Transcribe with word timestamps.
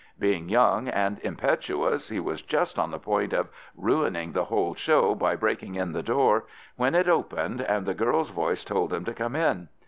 Being 0.17 0.49
young 0.49 0.87
and 0.87 1.19
impetuous, 1.19 2.09
he 2.09 2.19
was 2.19 2.41
just 2.41 2.79
on 2.79 2.89
the 2.89 2.97
point 2.97 3.33
of 3.33 3.49
ruining 3.77 4.31
the 4.31 4.45
whole 4.45 4.73
show 4.73 5.13
by 5.13 5.35
breaking 5.35 5.75
in 5.75 5.91
the 5.91 6.01
door, 6.01 6.45
when 6.75 6.95
it 6.95 7.07
opened 7.07 7.61
and 7.61 7.85
the 7.85 7.93
girl's 7.93 8.31
voice 8.31 8.63
told 8.63 8.91
him 8.91 9.05
to 9.05 9.13
come 9.13 9.35
in. 9.35 9.69